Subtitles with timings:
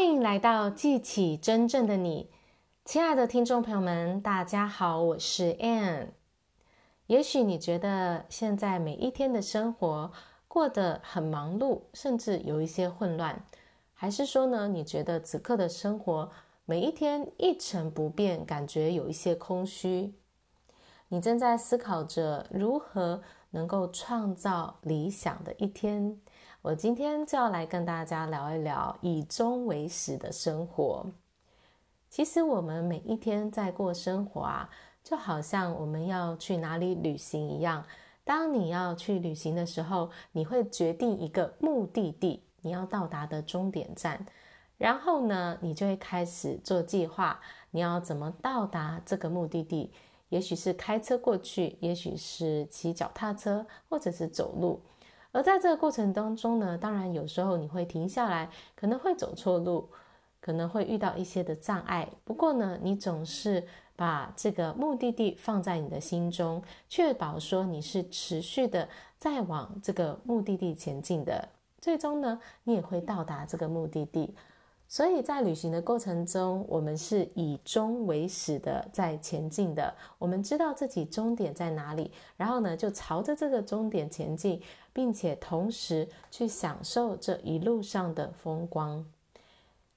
[0.00, 2.30] 欢迎来到记起真正的你，
[2.86, 6.06] 亲爱的听众朋友们，大家好，我是 Anne。
[7.06, 10.10] 也许你觉得现在每一天的生活
[10.48, 13.44] 过得很忙碌，甚至有一些混乱，
[13.92, 16.30] 还是说呢，你觉得此刻的生活
[16.64, 20.14] 每一天一成不变，感觉有一些空虚？
[21.08, 23.20] 你正在思考着如何
[23.50, 26.18] 能够创造理想的一天？
[26.62, 31.06] 我今天就要来跟大家聊一聊以终为始的生活。
[32.10, 34.68] 其实我们每一天在过生活啊，
[35.02, 37.82] 就好像我们要去哪里旅行一样。
[38.24, 44.26] 当你要去旅行的时候，你会决定一个目的地，你要到达的终点站，
[44.76, 49.90] 然后呢，你就会开始做计划，你要怎么到达这个目的地？
[50.28, 54.78] 也许是开车过去，也许是骑脚踏车，或者是走路。
[55.32, 59.88] 而在这个过程当中呢，当然有时候你会停下来，可能会走错路，
[60.40, 62.08] 可能会遇到一些的障碍。
[62.24, 63.64] 不过呢，你总是
[63.94, 71.48] 把这个目的地放在你的心中，确保说你是持续的在往这个目的地前进的。
[71.80, 74.34] 最终呢，你也会到达这个目的地。
[74.92, 79.94] 所以在旅行的过程中，我们是以终为始的在前进的。
[80.18, 84.60] 我们知道自己终点在哪里，然后呢，就朝着这个终点前进，
[84.92, 89.06] 并且同时去享受这一路上的风光。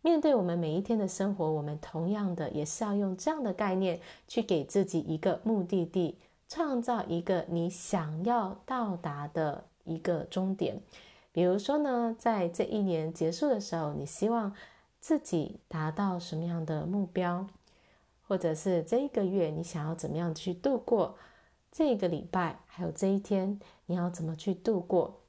[0.00, 6.16] 面对我们每一天的生活，我们同样的也是要用这样的概念去给自己一个目的地，
[6.48, 10.80] 创造一个你想要到达的一个终点。
[11.30, 14.52] 比如说呢，在这一年结束的时候，你希望
[15.00, 17.46] 自己达到什么样的目标，
[18.26, 21.16] 或者是这一个月你想要怎么样去度过
[21.70, 25.20] 这个礼拜，还有这一天你要怎么去度过？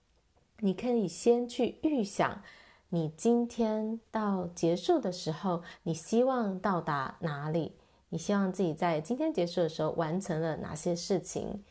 [0.59, 2.41] 你可以先去预想，
[2.89, 7.75] 你今天到结束的时候，你希望到达哪里？
[8.09, 11.63] 你希望自己在今天结束的时候完成了哪些事情？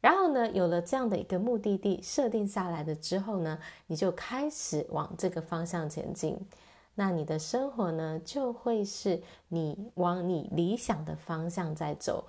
[0.00, 6.38] 然后呢，有了这样的一个目的地设定下来的之后呢，你就开始往这个方向前进。
[6.98, 12.24] 那你的生活呢，就会是你往你理想的方向在走。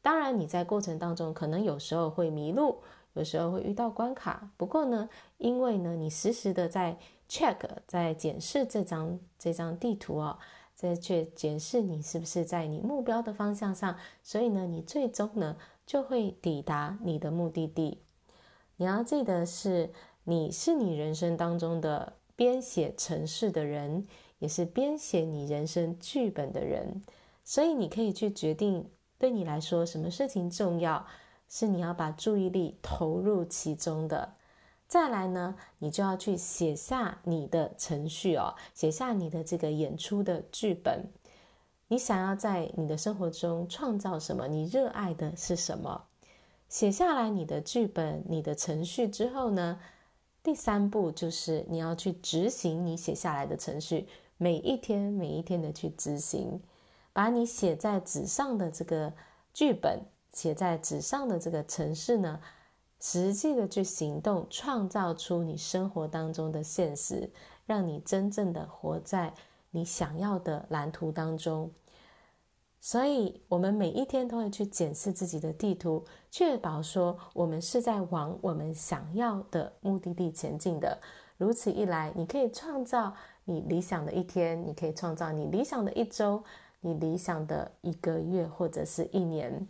[0.00, 2.78] 当然，你在过程当中可能有时候会迷路，
[3.14, 4.48] 有时候会遇到关卡。
[4.56, 5.08] 不过呢，
[5.38, 6.96] 因为呢，你时时的在
[7.28, 7.56] check，
[7.88, 10.38] 在检视这张这张地图哦，
[10.76, 18.00] 在去检视你是不是在你目标的方向上，所以呢，你最终呢就会抵达你的目的地。
[18.76, 19.90] 你要记得是，
[20.22, 22.12] 你是你人生当中的。
[22.38, 24.06] 编写程式的人，
[24.38, 27.02] 也是编写你人生剧本的人，
[27.42, 28.88] 所以你可以去决定，
[29.18, 31.04] 对你来说什么事情重要，
[31.48, 34.34] 是你要把注意力投入其中的。
[34.86, 41.10] 再来呢，你就要去写下你的程序哦，写下你的这个演出的剧本。
[41.88, 44.46] 你想要在你的生活中创造什么？
[44.46, 46.04] 你热爱的是什么？
[46.68, 49.80] 写下来你的剧本、你的程序之后呢？
[50.48, 56.58] 第三步就是你要去执行你写下来的程序，每一天每一天的去执行，
[57.12, 59.12] 把你写在纸上的这个
[59.52, 60.00] 剧本，
[60.32, 62.40] 写在纸上的这个程式呢，
[62.98, 67.30] 实际的去行动，创造出你生活当中的现实，
[67.66, 69.34] 让你真正的活在
[69.70, 71.70] 你想要的蓝图当中。
[72.80, 80.98] 所以，我们每一天都会去检视自己的地图，确保说我们是在往我们想要的目的地前进的。
[81.36, 86.42] 如此一来，你可以创造你理想的一天，你可以创造你理想的一周，
[86.80, 89.66] 你理想的一个月或者是一年。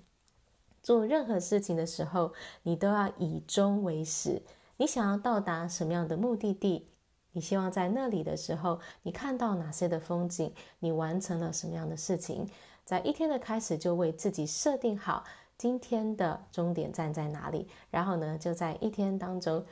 [0.83, 2.33] 做任何事情的时候，
[2.63, 4.43] 你都要以终为始。
[4.77, 6.89] 你想要到达什么样的目的地？
[7.33, 10.53] 你希望在那里的时候，你看到哪些的风景？
[10.79, 12.49] 你完成了什么样的事情？
[12.88, 15.22] 在一天的开始，就为自己设定好
[15.59, 19.62] 今天的终点站在哪里，然后呢，就在一天当中，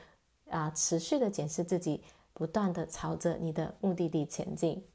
[0.51, 4.85] 啊，持续的检视自己，不断的朝着你的目的地前进。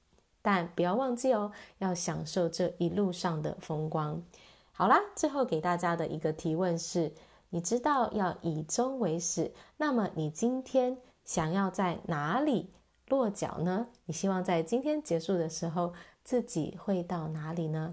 [0.41, 4.23] 但不要忘记哦，要享受这一路上的风光。
[4.71, 7.13] 好啦，最后给大家的一个提问是：
[7.51, 12.71] 你知道要以终为始，那么你今天想要在哪里
[13.09, 13.89] 落脚呢？
[14.05, 15.93] 你希望在今天结束的时候，
[16.23, 17.93] 自己会到哪里呢？